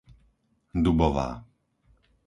Dubová 0.83 1.27